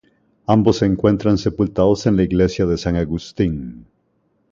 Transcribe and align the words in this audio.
Ambos 0.47 0.77
se 0.79 0.87
encuentran 0.87 1.37
sepultados 1.37 2.07
en 2.07 2.17
la 2.17 2.23
Iglesia 2.23 2.65
de 2.65 2.75
San 2.75 2.95
Agustín. 2.95 3.85